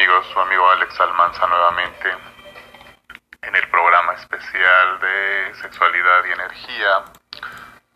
amigos? 0.00 0.26
Su 0.32 0.40
amigo 0.40 0.66
Alex 0.70 0.98
Almanza 0.98 1.46
nuevamente 1.46 2.08
en 3.42 3.54
el 3.54 3.68
programa 3.68 4.14
especial 4.14 4.98
de 4.98 5.54
sexualidad 5.60 6.24
y 6.24 6.32
energía 6.32 7.04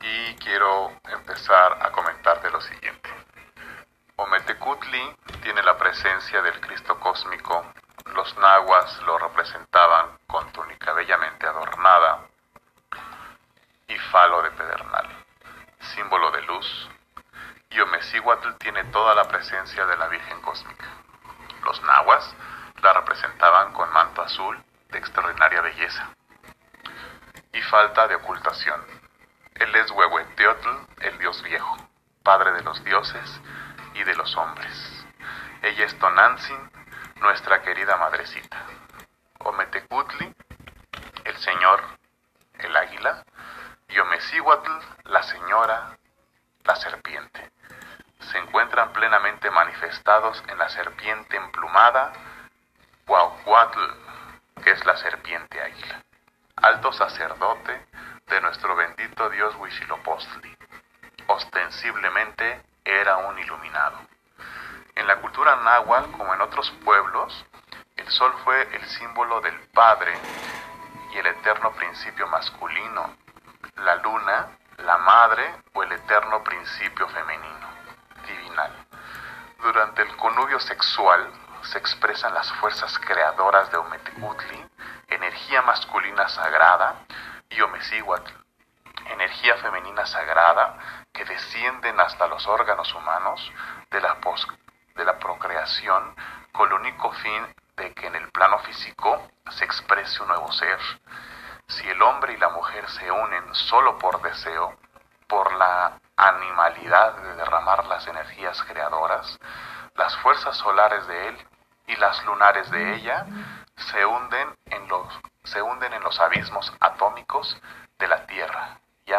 y 0.02 0.34
quiero 0.34 0.92
empezar 1.08 1.78
a 1.80 1.90
comentarte 1.92 2.50
lo 2.50 2.60
siguiente. 2.60 3.08
Ometecutli 4.16 5.16
tiene 5.42 5.62
la 5.62 5.78
presencia 5.78 6.42
del 6.42 6.60
Cristo 6.60 7.00
cósmico, 7.00 7.72
los 8.14 8.36
nahuas 8.36 9.00
lo 9.06 9.16
representaban 9.16 10.18
con 10.26 10.52
túnica 10.52 10.92
bellamente 10.92 11.46
adornada 11.46 12.20
y 13.88 13.96
falo 14.12 14.42
de 14.42 14.50
pedernal, 14.50 15.08
símbolo 15.94 16.30
de 16.32 16.42
luz, 16.42 16.90
y 17.70 17.80
Omecíhuatl 17.80 18.58
tiene 18.58 18.84
toda 18.92 19.14
la 19.14 19.24
presencia 19.24 19.86
de 19.86 19.96
la 19.96 20.08
Virgen 20.08 20.42
cósmica. 20.42 21.03
Los 21.74 21.82
nahuas 21.82 22.36
la 22.82 22.92
representaban 22.92 23.72
con 23.72 23.92
manto 23.92 24.22
azul 24.22 24.62
de 24.90 24.98
extraordinaria 24.98 25.60
belleza 25.60 26.08
y 27.52 27.60
falta 27.62 28.06
de 28.06 28.14
ocultación. 28.14 28.80
Él 29.56 29.74
es 29.74 29.90
Huehueteotl, 29.90 30.68
el 31.00 31.18
dios 31.18 31.42
viejo, 31.42 31.76
padre 32.22 32.52
de 32.52 32.62
los 32.62 32.84
dioses 32.84 33.40
y 33.94 34.04
de 34.04 34.14
los 34.14 34.36
hombres. 34.36 35.04
Ella 35.62 35.86
es 35.86 35.98
Tonantzin, 35.98 36.70
nuestra 37.16 37.60
querida 37.62 37.96
madrecita. 37.96 38.56
Ometecutli, 39.40 40.32
el 41.24 41.36
señor, 41.38 41.82
el 42.60 42.76
águila, 42.76 43.24
y 43.88 43.98
Omecíhuatl, 43.98 44.70
la 45.06 45.24
señora, 45.24 45.98
la 46.62 46.76
serpiente 46.76 47.50
se 48.30 48.38
encuentran 48.38 48.92
en 50.48 50.58
la 50.58 50.68
serpiente 50.70 51.36
emplumada 51.36 52.10
Huahuatl, 53.06 53.80
que 54.62 54.70
es 54.70 54.82
la 54.86 54.96
serpiente 54.96 55.60
águila, 55.60 56.02
alto 56.56 56.90
sacerdote 56.90 57.86
de 58.26 58.40
nuestro 58.40 58.74
bendito 58.76 59.28
Dios 59.28 59.54
Huitzilopochtli. 59.56 60.56
Ostensiblemente 61.26 62.62
era 62.82 63.18
un 63.18 63.38
iluminado. 63.38 63.98
En 64.94 65.06
la 65.06 65.20
cultura 65.20 65.56
náhuatl, 65.56 66.12
como 66.12 66.32
en 66.32 66.40
otros 66.40 66.70
pueblos, 66.82 67.44
el 67.96 68.08
sol 68.08 68.32
fue 68.42 68.62
el 68.74 68.86
símbolo 68.86 69.42
del 69.42 69.58
Padre 69.74 70.14
y 71.12 71.18
el 71.18 71.26
eterno 71.26 71.72
principio 71.72 72.26
masculino, 72.28 73.16
la 73.76 73.96
luna, 73.96 74.48
la 74.78 74.96
madre 74.96 75.56
o 75.74 75.82
el 75.82 75.92
eterno 75.92 76.42
principio 76.42 77.06
femenino 77.08 77.68
divinal. 78.26 78.83
Durante 79.58 80.02
el 80.02 80.16
connubio 80.16 80.60
sexual 80.60 81.30
se 81.62 81.78
expresan 81.78 82.34
las 82.34 82.52
fuerzas 82.54 82.98
creadoras 82.98 83.70
de 83.70 83.78
Ometecutli, 83.78 84.64
energía 85.08 85.62
masculina 85.62 86.28
sagrada, 86.28 87.04
y 87.48 87.60
Omecíhuatl, 87.60 88.32
energía 89.10 89.56
femenina 89.58 90.06
sagrada 90.06 90.78
que 91.12 91.24
descienden 91.24 92.00
hasta 92.00 92.26
los 92.26 92.46
órganos 92.46 92.92
humanos 92.94 93.52
de 93.90 94.00
la, 94.00 94.16
de 94.96 95.04
la 95.04 95.18
procreación 95.18 96.16
con 96.52 96.68
el 96.68 96.74
único 96.74 97.12
fin 97.12 97.54
de 97.76 97.92
que 97.94 98.06
en 98.06 98.16
el 98.16 98.30
plano 98.30 98.58
físico 98.60 99.28
se 99.50 99.64
exprese 99.64 100.22
un 100.22 100.28
nuevo 100.28 100.50
ser. 100.52 100.78
Si 101.68 101.88
el 101.88 102.00
hombre 102.02 102.34
y 102.34 102.36
la 102.36 102.48
mujer 102.50 102.88
se 102.90 103.10
unen 103.10 103.54
solo 103.54 103.98
por 103.98 104.20
deseo, 104.22 104.76
por 105.28 105.52
la 105.54 105.98
animalidad 106.16 107.16
de 107.16 107.34
derramar 107.34 107.86
las 107.86 108.06
energías 108.06 108.62
creadoras, 108.64 109.38
las 109.94 110.16
fuerzas 110.18 110.56
solares 110.56 111.06
de 111.06 111.28
él 111.28 111.48
y 111.86 111.96
las 111.96 112.24
lunares 112.24 112.70
de 112.70 112.94
ella 112.94 113.26
se 113.76 114.04
hunden 114.06 114.56
en 114.66 114.88
los, 114.88 115.20
se 115.44 115.60
hunden 115.60 115.92
en 115.92 116.02
los 116.02 116.18
abismos 116.20 116.72
atómicos 116.80 117.60
de 117.98 118.08
la 118.08 118.26
Tierra 118.26 118.78
y, 119.06 119.12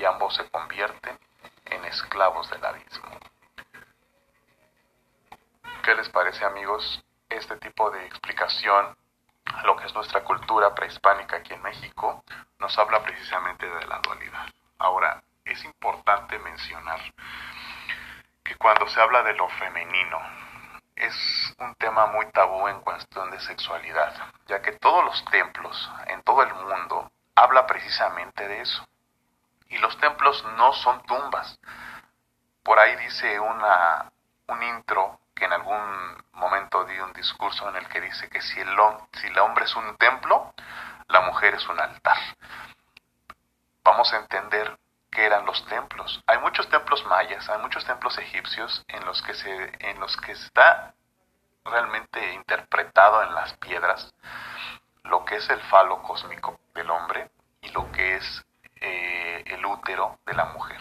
y 0.00 0.04
ambos 0.04 0.34
se 0.34 0.48
convierten 0.50 1.18
en 1.66 1.84
esclavos 1.86 2.48
del 2.50 2.64
abismo. 2.64 3.18
¿Qué 5.82 5.94
les 5.94 6.08
parece 6.10 6.44
amigos 6.44 7.02
este 7.28 7.56
tipo 7.56 7.90
de 7.90 8.04
explicación 8.06 8.96
lo 9.64 9.76
que 9.76 9.86
es 9.86 9.94
nuestra 9.94 10.22
cultura 10.22 10.74
prehispánica 10.74 11.36
aquí 11.36 11.54
en 11.54 11.62
México? 11.62 12.22
Nos 12.58 12.78
habla 12.78 13.02
precisamente 13.02 13.66
de 13.66 13.86
la 13.86 13.98
dualidad. 14.00 14.46
Ahora, 14.78 15.22
es 15.52 15.64
importante 15.64 16.38
mencionar 16.38 17.00
que 18.44 18.56
cuando 18.56 18.88
se 18.88 19.00
habla 19.00 19.22
de 19.22 19.34
lo 19.34 19.48
femenino, 19.48 20.18
es 20.96 21.54
un 21.58 21.74
tema 21.76 22.06
muy 22.06 22.26
tabú 22.30 22.68
en 22.68 22.80
cuestión 22.80 23.30
de 23.30 23.40
sexualidad, 23.40 24.12
ya 24.46 24.60
que 24.60 24.72
todos 24.72 25.04
los 25.04 25.24
templos 25.26 25.90
en 26.08 26.22
todo 26.22 26.42
el 26.42 26.54
mundo 26.54 27.10
habla 27.34 27.66
precisamente 27.66 28.46
de 28.46 28.60
eso. 28.60 28.86
Y 29.68 29.78
los 29.78 29.96
templos 29.98 30.44
no 30.56 30.72
son 30.74 31.02
tumbas. 31.02 31.58
Por 32.62 32.78
ahí 32.78 32.96
dice 32.96 33.40
una, 33.40 34.10
un 34.48 34.62
intro 34.62 35.20
que 35.34 35.46
en 35.46 35.52
algún 35.52 36.24
momento 36.32 36.84
di 36.84 36.98
un 36.98 37.12
discurso 37.12 37.68
en 37.68 37.76
el 37.76 37.88
que 37.88 38.00
dice 38.00 38.28
que 38.28 38.42
si 38.42 38.60
el, 38.60 38.76
si 39.12 39.28
el 39.28 39.38
hombre 39.38 39.64
es 39.64 39.74
un 39.74 39.96
templo, 39.96 40.54
la 41.08 41.22
mujer 41.22 41.54
es 41.54 41.66
un 41.68 41.80
altar. 41.80 42.18
Vamos 43.84 44.12
a 44.12 44.18
entender 44.18 44.78
que 45.10 45.24
eran 45.24 45.44
los 45.46 45.64
templos. 45.66 46.22
Hay 46.26 46.38
muchos 46.38 46.68
templos 46.68 47.04
mayas, 47.06 47.48
hay 47.48 47.58
muchos 47.60 47.84
templos 47.84 48.16
egipcios 48.18 48.84
en 48.88 49.04
los 49.04 49.22
que 49.22 49.34
se 49.34 49.72
en 49.80 50.00
los 50.00 50.16
que 50.18 50.32
está 50.32 50.94
realmente 51.64 52.34
interpretado 52.34 53.22
en 53.22 53.34
las 53.34 53.52
piedras 53.54 54.14
lo 55.04 55.24
que 55.24 55.36
es 55.36 55.50
el 55.50 55.60
falo 55.62 56.02
cósmico 56.02 56.60
del 56.74 56.90
hombre 56.90 57.30
y 57.60 57.68
lo 57.70 57.90
que 57.92 58.16
es 58.16 58.44
eh, 58.76 59.42
el 59.46 59.64
útero 59.66 60.20
de 60.24 60.34
la 60.34 60.46
mujer. 60.46 60.80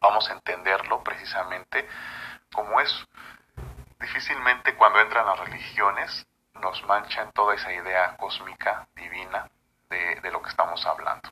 Vamos 0.00 0.28
a 0.28 0.32
entenderlo 0.32 1.02
precisamente 1.02 1.88
como 2.52 2.80
es. 2.80 3.06
Difícilmente 4.00 4.74
cuando 4.74 5.00
entran 5.00 5.26
las 5.26 5.38
religiones 5.40 6.26
nos 6.54 6.82
manchan 6.84 7.32
toda 7.32 7.54
esa 7.54 7.72
idea 7.72 8.16
cósmica, 8.16 8.88
divina, 8.94 9.50
de, 9.90 10.20
de 10.20 10.30
lo 10.30 10.42
que 10.42 10.48
estamos 10.48 10.84
hablando. 10.86 11.28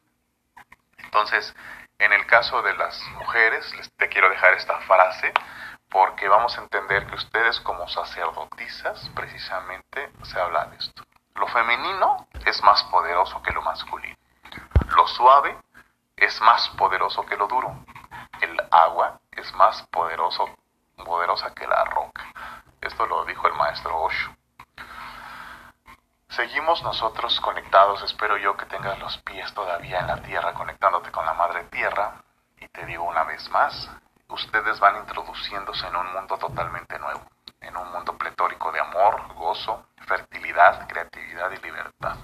Entonces, 0.98 1.54
en 1.98 2.12
el 2.12 2.26
caso 2.26 2.62
de 2.62 2.74
las 2.74 3.00
mujeres, 3.18 3.74
les, 3.76 3.90
te 3.92 4.08
quiero 4.08 4.28
dejar 4.28 4.54
esta 4.54 4.78
frase 4.80 5.32
porque 5.88 6.28
vamos 6.28 6.58
a 6.58 6.62
entender 6.62 7.06
que 7.06 7.14
ustedes 7.14 7.60
como 7.60 7.88
sacerdotisas 7.88 9.10
precisamente 9.14 10.10
se 10.22 10.40
habla 10.40 10.66
de 10.66 10.76
esto. 10.76 11.04
Lo 11.36 11.46
femenino 11.48 12.26
es 12.46 12.62
más 12.62 12.82
poderoso 12.84 13.42
que 13.42 13.52
lo 13.52 13.62
masculino. 13.62 14.16
Lo 14.96 15.06
suave 15.06 15.56
es 16.16 16.40
más 16.40 16.68
poderoso 16.70 17.24
que 17.26 17.36
lo 17.36 17.46
duro. 17.46 17.74
El 18.40 18.60
agua 18.70 19.20
es 19.32 19.52
más 19.54 19.82
poderoso, 19.88 20.48
poderosa 20.96 21.54
que 21.54 21.66
la 21.66 21.84
roca. 21.84 22.24
Esto 22.80 23.06
lo 23.06 23.24
dijo 23.24 23.46
el 23.48 23.54
maestro 23.54 23.96
Osho. 24.02 24.34
Seguimos 26.34 26.82
nosotros 26.82 27.40
conectados, 27.40 28.02
espero 28.02 28.36
yo 28.38 28.56
que 28.56 28.66
tengas 28.66 28.98
los 28.98 29.18
pies 29.18 29.54
todavía 29.54 30.00
en 30.00 30.08
la 30.08 30.20
tierra 30.20 30.52
conectándote 30.52 31.12
con 31.12 31.24
la 31.24 31.32
madre 31.34 31.62
tierra. 31.70 32.24
Y 32.58 32.66
te 32.66 32.84
digo 32.86 33.04
una 33.04 33.22
vez 33.22 33.48
más, 33.50 33.88
ustedes 34.26 34.80
van 34.80 34.96
introduciéndose 34.96 35.86
en 35.86 35.94
un 35.94 36.12
mundo 36.12 36.36
totalmente 36.36 36.98
nuevo, 36.98 37.22
en 37.60 37.76
un 37.76 37.88
mundo 37.92 38.18
pletórico 38.18 38.72
de 38.72 38.80
amor, 38.80 39.32
gozo, 39.34 39.86
fertilidad, 40.08 40.88
creatividad 40.88 41.52
y 41.52 41.64
libertad. 41.64 42.16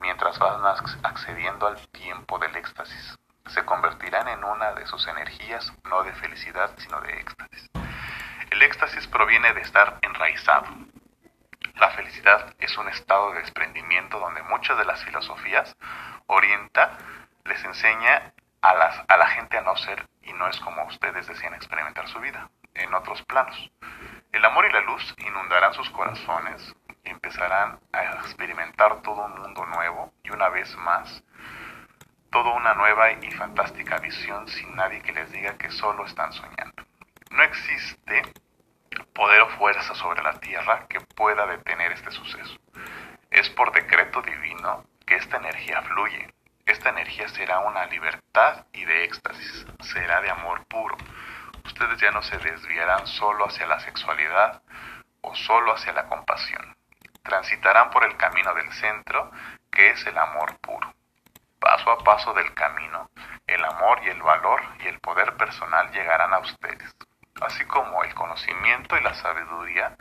Mientras 0.00 0.36
van 0.40 0.66
accediendo 1.04 1.68
al 1.68 1.78
tiempo 1.90 2.40
del 2.40 2.56
éxtasis, 2.56 3.16
se 3.46 3.64
convertirán 3.64 4.26
en 4.26 4.42
una 4.42 4.72
de 4.72 4.84
sus 4.88 5.06
energías, 5.06 5.72
no 5.84 6.02
de 6.02 6.12
felicidad, 6.14 6.72
sino 6.78 7.00
de 7.02 7.20
éxtasis. 7.20 7.70
El 8.50 8.62
éxtasis 8.62 9.06
proviene 9.06 9.54
de 9.54 9.60
estar 9.60 9.96
enraizado, 10.02 10.66
la 11.78 11.90
felicidad 11.90 12.54
es 12.58 12.76
un 12.76 12.88
estado 12.88 13.32
de 13.32 13.40
desprendimiento 13.40 14.18
donde 14.18 14.42
muchas 14.42 14.78
de 14.78 14.84
las 14.84 15.04
filosofías 15.04 15.76
orienta, 16.26 16.98
les 17.44 17.64
enseña 17.64 18.32
a, 18.60 18.74
las, 18.74 19.04
a 19.08 19.16
la 19.16 19.26
gente 19.28 19.56
a 19.56 19.62
no 19.62 19.76
ser 19.76 20.06
y 20.22 20.32
no 20.32 20.48
es 20.48 20.58
como 20.60 20.84
ustedes 20.84 21.26
desean 21.26 21.54
experimentar 21.54 22.08
su 22.08 22.20
vida, 22.20 22.50
en 22.74 22.92
otros 22.94 23.22
planos. 23.22 23.70
El 24.32 24.44
amor 24.44 24.66
y 24.66 24.72
la 24.72 24.80
luz 24.80 25.14
inundarán 25.18 25.72
sus 25.72 25.88
corazones 25.90 26.74
empezarán 27.04 27.80
a 27.92 28.02
experimentar 28.16 29.00
todo 29.02 29.24
un 29.24 29.40
mundo 29.40 29.64
nuevo 29.66 30.12
y 30.22 30.30
una 30.30 30.48
vez 30.48 30.74
más, 30.76 31.22
toda 32.30 32.52
una 32.52 32.74
nueva 32.74 33.12
y 33.12 33.30
fantástica 33.32 33.98
visión 33.98 34.46
sin 34.48 34.74
nadie 34.76 35.00
que 35.00 35.12
les 35.12 35.30
diga 35.32 35.56
que 35.56 35.70
solo 35.70 36.04
están 36.04 36.32
soñando. 36.32 36.84
No 37.30 37.42
existe 37.42 38.22
poder 39.18 39.42
o 39.42 39.48
fuerza 39.58 39.96
sobre 39.96 40.22
la 40.22 40.34
tierra 40.34 40.86
que 40.88 41.00
pueda 41.00 41.44
detener 41.48 41.90
este 41.90 42.12
suceso. 42.12 42.56
Es 43.32 43.50
por 43.50 43.72
decreto 43.72 44.22
divino 44.22 44.84
que 45.04 45.16
esta 45.16 45.38
energía 45.38 45.82
fluye. 45.82 46.32
Esta 46.64 46.90
energía 46.90 47.26
será 47.30 47.58
una 47.58 47.84
libertad 47.86 48.66
y 48.72 48.84
de 48.84 49.02
éxtasis, 49.02 49.66
será 49.80 50.20
de 50.20 50.30
amor 50.30 50.64
puro. 50.66 50.96
Ustedes 51.64 52.00
ya 52.00 52.12
no 52.12 52.22
se 52.22 52.38
desviarán 52.38 53.08
solo 53.08 53.46
hacia 53.46 53.66
la 53.66 53.80
sexualidad 53.80 54.62
o 55.22 55.34
solo 55.34 55.72
hacia 55.72 55.92
la 55.94 56.06
compasión. 56.06 56.76
Transitarán 57.24 57.90
por 57.90 58.04
el 58.04 58.16
camino 58.16 58.54
del 58.54 58.72
centro, 58.72 59.32
que 59.72 59.90
es 59.90 60.06
el 60.06 60.16
amor 60.16 60.56
puro. 60.60 60.94
Paso 61.58 61.90
a 61.90 61.98
paso 62.04 62.32
del 62.34 62.54
camino, 62.54 63.10
el 63.48 63.64
amor 63.64 63.98
y 64.04 64.10
el 64.10 64.22
valor 64.22 64.62
y 64.78 64.86
el 64.86 65.00
poder 65.00 65.36
personal 65.36 65.90
llegarán 65.90 66.32
a 66.32 66.38
ustedes, 66.38 66.94
así 67.40 67.64
como 67.66 68.02
el 68.04 68.14
conocimiento 68.14 68.96
y 68.96 69.02
la 69.02 69.14
sabiduría 69.14 69.96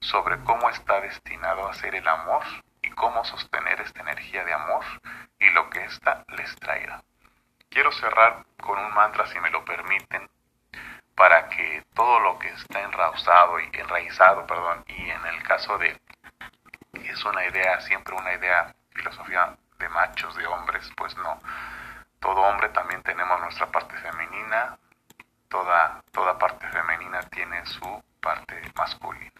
sobre 0.00 0.38
cómo 0.44 0.70
está 0.70 1.00
destinado 1.00 1.68
a 1.68 1.74
ser 1.74 1.94
el 1.94 2.06
amor 2.06 2.42
y 2.82 2.90
cómo 2.90 3.24
sostener 3.24 3.80
esta 3.80 4.00
energía 4.00 4.44
de 4.44 4.52
amor 4.52 4.84
y 5.38 5.50
lo 5.50 5.68
que 5.70 5.84
ésta 5.84 6.24
les 6.36 6.54
traerá. 6.56 7.02
Quiero 7.68 7.92
cerrar 7.92 8.44
con 8.60 8.78
un 8.78 8.94
mantra, 8.94 9.26
si 9.26 9.38
me 9.40 9.50
lo 9.50 9.64
permiten, 9.64 10.28
para 11.14 11.48
que 11.48 11.84
todo 11.94 12.20
lo 12.20 12.38
que 12.38 12.48
está 12.48 12.80
enraizado 12.80 13.60
y 13.60 13.70
enraizado, 13.72 14.46
perdón, 14.46 14.84
y 14.86 15.10
en 15.10 15.26
el 15.26 15.42
caso 15.42 15.76
de 15.78 16.00
es 16.92 17.24
una 17.24 17.44
idea, 17.46 17.80
siempre 17.80 18.14
una 18.14 18.32
idea, 18.34 18.74
filosofía 18.94 19.56
de 19.78 19.88
machos, 19.88 20.36
de 20.36 20.46
hombres, 20.46 20.90
pues 20.96 21.16
no. 21.16 21.40
Todo 22.20 22.40
hombre 22.42 22.68
también 22.70 23.02
tenemos 23.02 23.40
nuestra 23.40 23.66
parte 23.66 23.96
femenina, 23.96 24.78
toda, 25.48 26.02
toda 26.12 26.38
parte 26.38 26.66
femenina 26.68 27.20
tiene 27.30 27.64
su 27.66 28.02
parte 28.20 28.60
masculina. 28.76 29.32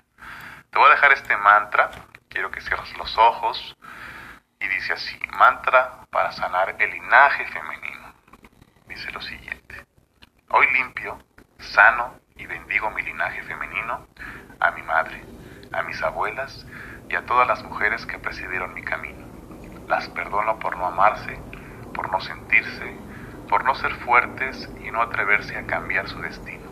Te 0.70 0.78
voy 0.78 0.88
a 0.88 0.94
dejar 0.94 1.12
este 1.12 1.36
mantra, 1.36 1.90
quiero 2.28 2.50
que 2.50 2.60
cierres 2.60 2.96
los 2.96 3.16
ojos 3.18 3.76
y 4.60 4.68
dice 4.68 4.94
así, 4.94 5.18
mantra 5.36 6.00
para 6.10 6.32
sanar 6.32 6.76
el 6.78 6.90
linaje 6.90 7.46
femenino. 7.46 8.12
Dice 8.86 9.10
lo 9.12 9.20
siguiente, 9.20 9.86
hoy 10.50 10.66
limpio, 10.72 11.18
sano 11.58 12.18
y 12.36 12.46
bendigo 12.46 12.90
mi 12.90 13.02
linaje 13.02 13.42
femenino, 13.42 14.06
a 14.60 14.70
mi 14.72 14.82
madre, 14.82 15.22
a 15.72 15.82
mis 15.82 16.02
abuelas 16.02 16.66
y 17.08 17.16
a 17.16 17.24
todas 17.26 17.46
las 17.46 17.62
mujeres 17.62 18.06
que 18.06 18.18
presidieron 18.18 18.74
mi 18.74 18.82
camino. 18.82 19.26
Las 19.86 20.08
perdono 20.08 20.58
por 20.58 20.76
no 20.76 20.86
amarse, 20.86 21.38
por 21.94 22.10
no 22.10 22.20
sentirse, 22.20 23.07
por 23.48 23.64
no 23.64 23.74
ser 23.74 23.92
fuertes 23.96 24.68
y 24.84 24.90
no 24.90 25.02
atreverse 25.02 25.56
a 25.56 25.66
cambiar 25.66 26.08
su 26.08 26.20
destino. 26.20 26.68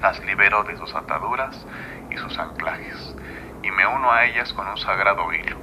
Las 0.00 0.24
libero 0.24 0.62
de 0.64 0.76
sus 0.76 0.94
ataduras 0.94 1.66
y 2.10 2.16
sus 2.16 2.38
anclajes, 2.38 3.16
y 3.62 3.70
me 3.70 3.86
uno 3.86 4.12
a 4.12 4.24
ellas 4.24 4.52
con 4.52 4.66
un 4.66 4.78
sagrado 4.78 5.32
hilo 5.32 5.56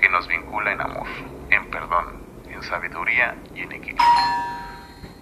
que 0.00 0.08
nos 0.08 0.26
vincula 0.28 0.72
en 0.72 0.80
amor, 0.80 1.06
en 1.50 1.70
perdón, 1.70 2.22
en 2.50 2.62
sabiduría 2.62 3.34
y 3.54 3.62
en 3.62 3.72
equilibrio. 3.72 4.06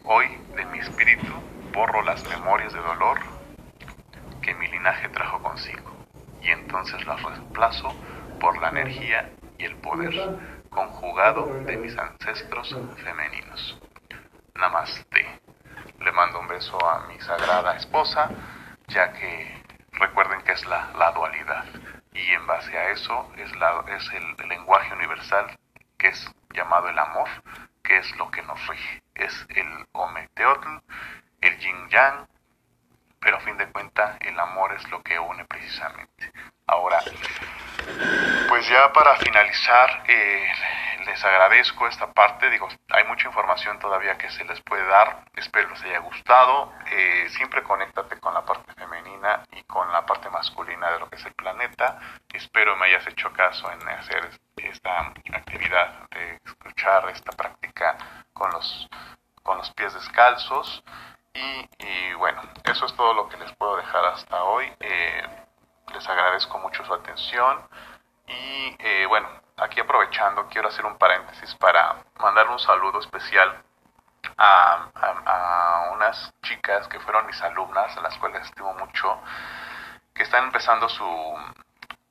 Hoy, 0.04 0.26
de 0.56 0.64
mi 0.66 0.78
espíritu, 0.78 1.32
borro 1.72 2.02
las 2.02 2.24
memorias 2.26 2.72
de 2.72 2.80
dolor 2.80 3.18
que 4.42 4.54
mi 4.54 4.66
linaje 4.68 5.08
trajo 5.08 5.42
consigo, 5.42 5.92
y 6.42 6.50
entonces 6.50 7.06
las 7.06 7.22
reemplazo 7.22 7.94
por 8.40 8.60
la 8.60 8.68
energía 8.68 9.30
y 9.58 9.64
el 9.64 9.76
poder 9.76 10.38
conjugado 10.70 11.46
de 11.64 11.76
mis 11.76 11.96
ancestros 11.96 12.76
femeninos. 13.02 13.83
Namaste. 14.54 15.40
Le 16.00 16.12
mando 16.12 16.40
un 16.40 16.48
beso 16.48 16.78
a 16.88 17.06
mi 17.06 17.18
sagrada 17.20 17.76
esposa, 17.76 18.30
ya 18.88 19.12
que 19.12 19.62
recuerden 19.92 20.42
que 20.42 20.52
es 20.52 20.64
la, 20.66 20.92
la 20.98 21.10
dualidad. 21.12 21.64
Y 22.12 22.32
en 22.32 22.46
base 22.46 22.76
a 22.76 22.90
eso 22.90 23.32
es, 23.36 23.54
la, 23.56 23.84
es 23.88 24.08
el, 24.12 24.48
lenguaje 24.48 24.92
universal 24.94 25.58
que 25.98 26.08
es 26.08 26.30
llamado 26.52 26.88
el 26.88 26.98
amor, 26.98 27.28
que 27.82 27.98
es 27.98 28.16
lo 28.16 28.30
que 28.30 28.42
nos 28.42 28.64
rige. 28.68 29.02
Es 29.14 29.46
el 29.48 29.86
Ometeotl, 29.92 30.68
el 31.40 31.58
Yin 31.58 31.88
Yang, 31.88 32.28
pero 33.24 33.38
a 33.38 33.40
fin 33.40 33.56
de 33.56 33.66
cuentas 33.72 34.18
el 34.20 34.38
amor 34.38 34.74
es 34.74 34.88
lo 34.90 35.02
que 35.02 35.18
une 35.18 35.44
precisamente. 35.46 36.30
Ahora, 36.66 37.00
pues 38.48 38.68
ya 38.68 38.92
para 38.92 39.16
finalizar, 39.16 40.04
eh, 40.06 40.46
les 41.06 41.24
agradezco 41.24 41.86
esta 41.88 42.12
parte. 42.12 42.50
Digo, 42.50 42.68
hay 42.90 43.04
mucha 43.04 43.28
información 43.28 43.78
todavía 43.78 44.16
que 44.18 44.30
se 44.30 44.44
les 44.44 44.60
puede 44.60 44.84
dar. 44.86 45.24
Espero 45.36 45.70
les 45.70 45.82
haya 45.84 45.98
gustado. 45.98 46.72
Eh, 46.90 47.26
siempre 47.30 47.62
conéctate 47.62 48.18
con 48.20 48.34
la 48.34 48.44
parte 48.44 48.72
femenina 48.74 49.42
y 49.52 49.62
con 49.64 49.90
la 49.90 50.04
parte 50.04 50.28
masculina 50.30 50.90
de 50.92 51.00
lo 51.00 51.08
que 51.08 51.16
es 51.16 51.24
el 51.24 51.34
planeta. 51.34 51.98
Espero 52.32 52.76
me 52.76 52.86
hayas 52.86 53.06
hecho 53.06 53.32
caso 53.32 53.70
en 53.72 53.88
hacer 53.88 54.30
esta 54.56 55.00
actividad 55.32 56.08
de 56.10 56.40
escuchar 56.44 57.08
esta 57.10 57.32
práctica 57.32 57.96
con 58.32 58.50
los, 58.50 58.88
con 59.42 59.58
los 59.58 59.70
pies 59.72 59.94
descalzos. 59.94 60.84
Y, 61.34 62.14
bueno, 62.14 62.42
eso 62.74 62.86
es 62.86 62.94
todo 62.96 63.14
lo 63.14 63.28
que 63.28 63.36
les 63.36 63.52
puedo 63.52 63.76
dejar 63.76 64.04
hasta 64.06 64.42
hoy. 64.42 64.70
Eh, 64.80 65.22
les 65.92 66.08
agradezco 66.08 66.58
mucho 66.58 66.84
su 66.84 66.92
atención. 66.92 67.68
Y 68.26 68.76
eh, 68.80 69.06
bueno, 69.06 69.28
aquí 69.56 69.78
aprovechando, 69.78 70.48
quiero 70.48 70.68
hacer 70.68 70.84
un 70.84 70.98
paréntesis 70.98 71.54
para 71.54 72.02
mandar 72.18 72.48
un 72.48 72.58
saludo 72.58 72.98
especial 72.98 73.62
a, 74.36 75.90
unas 75.92 76.34
chicas 76.42 76.88
que 76.88 76.98
fueron 76.98 77.26
mis 77.26 77.40
alumnas, 77.42 77.96
a 77.96 78.00
las 78.00 78.18
cuales 78.18 78.42
estimo 78.42 78.74
mucho, 78.74 79.20
que 80.12 80.24
están 80.24 80.44
empezando 80.44 80.88
su, 80.88 81.06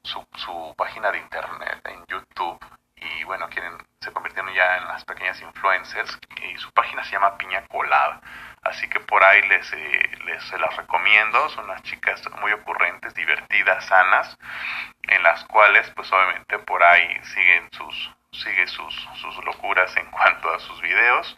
su, 0.04 0.25
su 0.36 0.74
página 0.77 1.12
de 1.12 1.18
internet 1.18 1.81
en 1.86 2.06
YouTube 2.06 2.57
y 2.95 3.25
bueno, 3.25 3.50
quieren, 3.50 3.77
se 4.00 4.13
convirtieron 4.13 4.54
ya 4.54 4.77
en 4.77 4.88
las 4.88 5.04
pequeñas 5.04 5.42
influencers 5.42 6.18
y 6.42 6.57
su 6.57 6.71
página 6.71 7.04
se 7.04 7.12
llama 7.12 7.38
Piña 7.38 7.68
Colada. 7.68 8.21
Así 8.74 8.88
que 8.88 9.00
por 9.02 9.24
ahí 9.24 9.40
les, 9.50 9.72
eh, 9.74 10.10
les 10.25 10.44
se 10.46 10.58
las 10.58 10.75
recomiendo, 10.75 11.48
son 11.50 11.66
unas 11.66 11.84
chicas 11.84 12.20
muy 12.42 12.52
ocurrentes, 12.54 13.14
divertidas, 13.14 13.86
sanas, 13.86 14.36
en 15.04 15.22
las 15.22 15.46
cuales 15.46 15.88
pues 15.92 16.12
obviamente 16.12 16.58
por 16.58 16.81
ahí 16.81 17.08
siguen 17.22 17.70
sus, 17.72 18.12
sigue 18.31 18.66
sus, 18.66 18.96
sus 19.22 19.46
locuras 19.46 19.96
en 19.96 20.08
cuanto 20.10 20.52
a 20.52 20.60
sus 20.60 20.81
videos. 20.81 21.38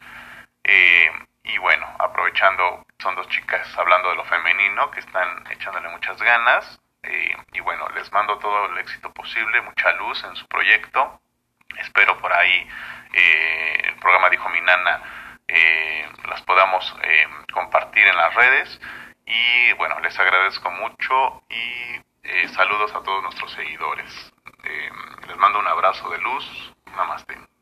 Eh, 0.64 1.12
y 1.44 1.58
bueno, 1.58 1.86
aprovechando, 2.00 2.86
son 3.00 3.16
dos 3.16 3.28
chicas 3.28 3.68
hablando 3.78 4.12
de 4.12 4.16
lo 4.16 4.24
femenino 4.24 4.90
que 4.92 5.02
están 5.02 5.46
echándole 5.52 5.90
muchas 5.90 6.18
ganas. 6.22 6.80
Eh, 7.04 7.36
y 7.52 7.60
bueno, 7.60 7.90
les 7.96 8.10
mando 8.14 8.40
todo 8.40 8.68
el 8.68 8.78
éxito 8.78 9.12
posible, 9.12 9.60
mucha 9.60 9.92
luz 9.92 10.24
en 10.24 10.38
su 10.38 10.48
proyecto. 10.48 11.20
Espero 11.80 12.18
por 12.18 12.32
ahí 12.32 12.70
el 13.12 13.96
programa 13.96 14.30
Dijo 14.30 14.48
Mi 14.50 14.62
Nana 14.62 15.25
eh, 15.48 16.10
las 16.28 16.42
podamos 16.44 16.96
eh, 17.04 17.28
compartir 17.54 18.06
en 18.08 18.16
las 18.16 18.34
redes. 18.34 18.82
Y 19.26 19.74
bueno, 19.74 20.00
les 20.02 20.18
agradezco 20.20 20.70
mucho 20.72 21.44
y 21.50 22.02
eh, 22.24 22.48
saludos 22.50 22.94
a 22.94 23.04
todos 23.04 23.24
nuestros 23.24 23.52
seguidores. 23.54 24.34
les 25.28 25.38
mando 25.38 25.60
un 25.60 25.68
abrazo 25.68 26.10
de 26.10 26.18
luz. 26.20 26.74
Namaste. 26.96 27.55